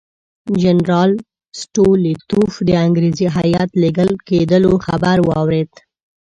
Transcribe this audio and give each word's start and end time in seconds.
جنرال 0.61 1.11
سټولیتوف 1.61 2.53
د 2.67 2.69
انګریزي 2.85 3.27
هیات 3.37 3.69
لېږل 3.81 4.11
کېدلو 4.27 4.71
خبر 4.85 5.17
واورېد. 5.29 5.71